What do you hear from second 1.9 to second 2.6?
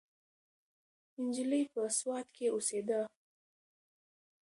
سوات کې